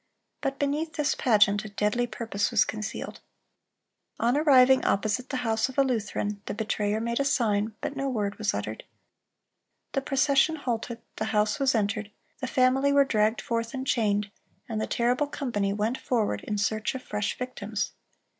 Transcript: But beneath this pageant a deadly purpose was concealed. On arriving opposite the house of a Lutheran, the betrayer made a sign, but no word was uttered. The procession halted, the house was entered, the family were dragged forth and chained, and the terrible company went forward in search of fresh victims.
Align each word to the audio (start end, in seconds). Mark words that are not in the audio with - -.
But 0.41 0.57
beneath 0.57 0.93
this 0.93 1.13
pageant 1.13 1.63
a 1.63 1.69
deadly 1.69 2.07
purpose 2.07 2.49
was 2.49 2.65
concealed. 2.65 3.19
On 4.19 4.35
arriving 4.35 4.83
opposite 4.83 5.29
the 5.29 5.37
house 5.45 5.69
of 5.69 5.77
a 5.77 5.83
Lutheran, 5.83 6.41
the 6.47 6.55
betrayer 6.55 6.99
made 6.99 7.19
a 7.19 7.23
sign, 7.23 7.75
but 7.81 7.95
no 7.95 8.09
word 8.09 8.39
was 8.39 8.51
uttered. 8.51 8.83
The 9.91 10.01
procession 10.01 10.55
halted, 10.55 11.03
the 11.17 11.25
house 11.25 11.59
was 11.59 11.75
entered, 11.75 12.09
the 12.39 12.47
family 12.47 12.91
were 12.91 13.05
dragged 13.05 13.41
forth 13.41 13.75
and 13.75 13.85
chained, 13.85 14.31
and 14.67 14.81
the 14.81 14.87
terrible 14.87 15.27
company 15.27 15.71
went 15.71 15.99
forward 15.99 16.43
in 16.45 16.57
search 16.57 16.95
of 16.95 17.03
fresh 17.03 17.37
victims. 17.37 17.91